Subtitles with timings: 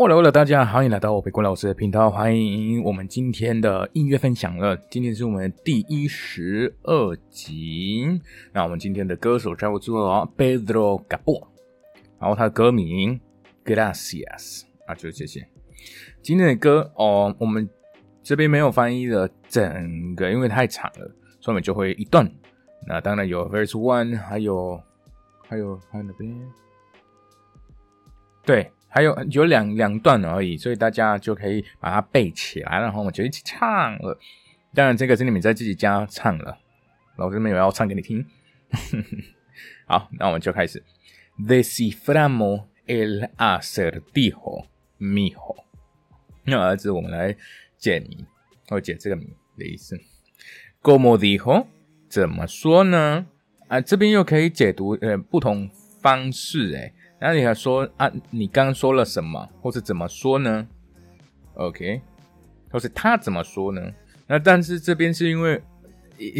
[0.00, 4.74] h e l l o 大家欢迎来到我北国老师的频道，欢迎我们今天的音乐分享了。
[4.90, 8.18] 今天是我们第一十二集。
[8.50, 11.48] 那我们今天的歌手叫做 Pedro Gabo，
[12.18, 13.20] 然后他的歌名
[13.62, 15.46] Gracias 啊，就是谢谢。
[16.22, 17.68] 今天的歌哦，我们
[18.22, 22.26] 这边没有翻译的整个，因为太长了，所以我们就会一段。
[22.86, 24.80] 那当然有 Verse One，还有
[25.46, 26.34] 还有还有哪边？
[28.46, 28.72] 对。
[28.90, 34.18] 还有有两两段而已，所以大家就可以把它背起来，然后我们就一起唱了。
[34.74, 36.58] 当然，这个是你们在自己家唱了，
[37.16, 38.26] 老师没有要唱给你听。
[39.86, 40.82] 好，那我们就开始。
[41.38, 44.66] Desciframos el acertijo,
[44.98, 45.64] mijo。
[46.44, 47.36] 那儿子，我们来
[47.78, 48.26] 解谜，
[48.68, 49.98] 或解这个谜的意思。
[50.82, 51.66] Como dijo？
[52.08, 53.26] 怎么说呢？
[53.68, 55.70] 啊，这边又可以解读呃不同
[56.00, 58.10] 方式，诶那你还说啊？
[58.30, 60.66] 你刚刚说了什么，或是怎么说呢
[61.54, 62.00] ？OK，
[62.70, 63.92] 或是他怎么说呢？
[64.26, 65.62] 那但是这边是因为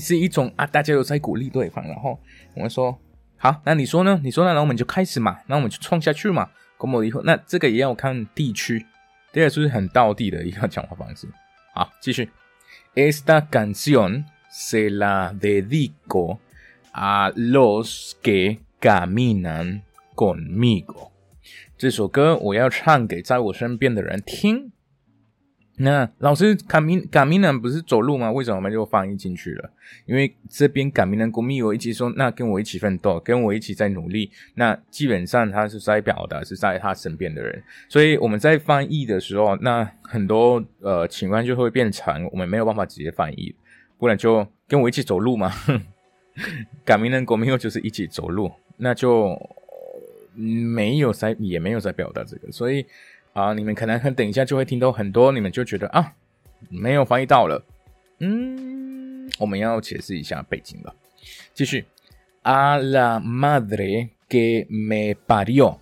[0.00, 2.18] 是一种啊，大家有在鼓励对方，然后
[2.54, 2.96] 我们说
[3.36, 4.20] 好，那你说呢？
[4.22, 4.54] 你说呢？
[4.54, 6.48] 那我们就开始嘛，那我们就冲下去嘛。
[6.76, 8.86] 过么以后，那这个也要看地区，
[9.32, 11.26] 这个是很道地的一个讲话方式。
[11.74, 12.30] 好，继续。
[12.94, 16.38] Esta canción se la dedico
[16.92, 19.82] a los que caminan.
[20.18, 21.12] conmigo，
[21.76, 24.72] 这首歌我要唱给在我身边的人听。
[25.80, 28.32] 那老师卡米卡米南不是走路吗？
[28.32, 29.70] 为什么我们就翻译进去了？
[30.06, 34.28] 因为这边卡米南公密我一起说，那跟我一起奋斗，跟我一起在努力。
[34.56, 43.54] 那基本上他是在表达是在他身边的人，所以我们在翻译的时候，那很多呃情况就会变成我们没有办法直接翻译，
[43.98, 45.52] 不然就跟我一起走路嘛。
[46.84, 49.38] 卡米南公密就是一起走路，那就。
[50.38, 52.86] 没有在，也没有在表达这个，所以
[53.32, 56.12] 啊，你们可能很等一下就会听到很多，你们就觉得啊，
[56.70, 57.64] 没有翻译到了。
[58.20, 60.94] 嗯，我们要解释一下背景了。
[61.52, 61.84] 继续
[62.42, 65.78] ，a la madre que me parió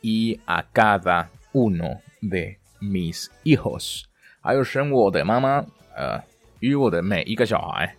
[0.00, 4.02] y a cada uno de mis hijos，
[4.40, 5.64] 还有生我的妈妈，
[5.96, 6.20] 呃，
[6.58, 7.94] 与我的每一个小孩，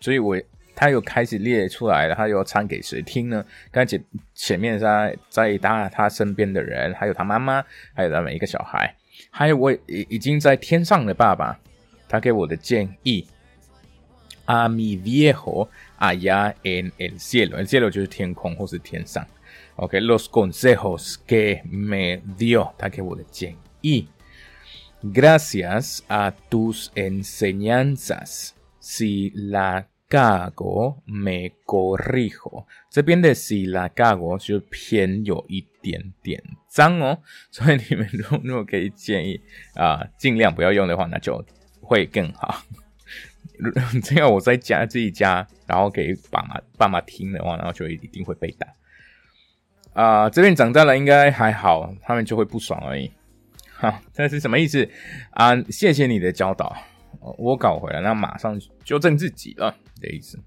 [0.00, 0.36] 所以我。
[0.74, 3.44] 他又开始列出来了，他又唱给谁听呢？
[3.70, 4.00] 刚才
[4.34, 7.64] 前面在在他他身边的人，还有他妈妈，
[7.94, 8.94] 还有他每一个小孩，
[9.30, 11.58] 还有我已已经在天上的爸爸，
[12.08, 13.26] 他给我的建议。
[14.46, 15.68] A mi viejo
[15.98, 19.26] allá en el cielo，el cielo 就是天空或是天上。
[19.76, 24.06] OK，los consejos que me dio，他给我的建议。
[25.02, 37.18] Gracias a tus enseñanzas，si la Gago me corrijo，这边的 si la gago 就偏有一点点脏哦，
[37.50, 39.40] 所以你们如如果可以建议
[39.74, 41.44] 啊，尽量不要用的话，那就
[41.80, 42.62] 会更好。
[44.04, 48.68] 这样我在家自己家，然后给爸妈爸妈听的话，然后就一定会被打。
[49.94, 53.10] 啊，这边长大了应该还好，他们就会不爽而已。
[53.76, 54.88] 哈，这是什么意思
[55.30, 55.60] 啊？
[55.70, 56.76] 谢谢你的教导。
[57.20, 60.38] 我搞回来，那马上纠正自己了的意思。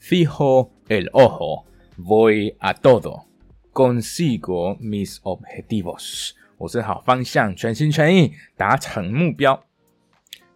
[0.00, 1.64] Fijo el ojo,
[1.98, 3.24] voy a todo,
[3.72, 6.32] consigo mis objetivos。
[6.58, 9.64] 我是好方向，全心全意达成目标。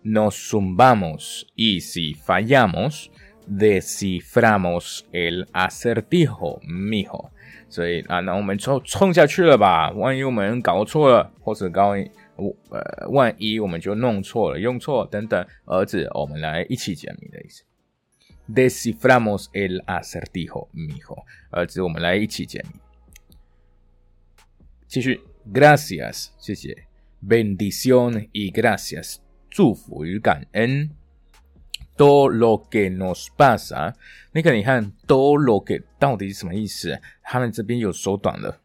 [0.04, 3.08] Nos zumbamos y si fallamos,
[3.48, 7.31] desciframos el acertijo, mijo。
[7.69, 9.91] 所以啊，那我们冲冲下去了吧？
[9.91, 11.94] 万一我们搞错了，或者搞。
[12.38, 17.65] 我呃，万一我们就弄错了、用错等等，儿子，我们来一起解谜的意思。
[18.49, 21.25] Desciframos el acertijo, mijo。
[21.50, 22.81] 儿子，我们来一起解谜。
[24.87, 25.21] 继续
[25.53, 26.87] ，Gracias，谢谢
[27.22, 29.16] ，Bendición y gracias，
[29.50, 30.91] 祝福与感恩。
[31.97, 33.94] Todo lo que nos pasa，
[34.32, 37.00] 那个你看，todo lo que 到底是什么意思？
[37.22, 38.60] 他们这边有缩短了，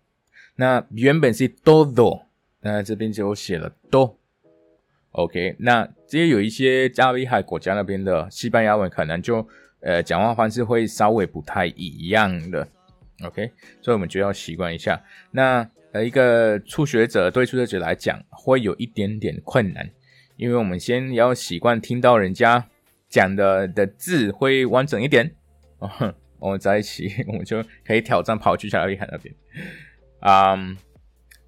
[0.55, 2.27] 那原本是 todo。
[2.65, 4.17] 那这边就写了多
[5.11, 5.53] ，OK。
[5.59, 9.45] 那这些有一些加勒比海国家那边的西班牙文，可能就
[9.81, 12.65] 呃讲话方式会稍微不太一样的
[13.25, 13.51] ，OK。
[13.81, 15.03] 所以我们就要习惯一下。
[15.31, 19.89] 那呃一个初学者对初学者来讲会有一点点困难，
[20.37, 22.65] 因为我们先要习惯听到人家
[23.09, 25.35] 讲的的字会完整一点，
[25.79, 29.35] 哦 我们在一起我们就可以挑战跑去加勒比海那边，
[30.21, 30.77] 嗯。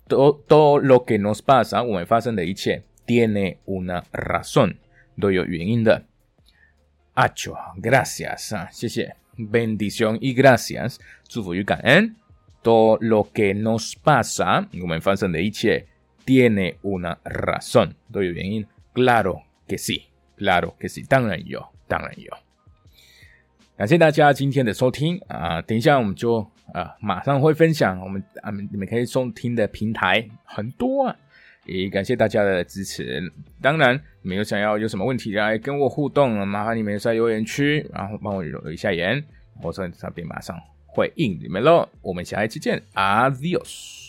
[0.08, 4.76] Todo todo lo que nos pasa 我们发生的一切 tiene una razón
[5.20, 6.04] 都有原因的。
[7.16, 9.16] Acho, gracias 啊，谢谢。
[9.38, 10.98] Bendición y gracias
[11.28, 12.16] 祝福与感恩。
[12.62, 15.86] Todo lo que nos pasa 我们发生的一切
[16.26, 18.66] tiene una razón，都有原因。
[18.94, 22.36] Claro que sí，claro que sí，当然有，当然有。
[23.78, 25.62] 感谢大家今天的收听啊！
[25.64, 26.40] 等一下我们就
[26.72, 31.16] 啊马上会分享我们啊你们可以收听的平台很多啊，
[31.66, 33.22] 也感谢大家的支持。
[33.62, 39.22] 当然，你们有想要有什么问题来跟我互动，麻烦你们在留言区，然后帮我留一下言，
[39.62, 41.86] 我在这边马上回应你们喽。
[42.02, 44.05] 我们下一期见，Adios。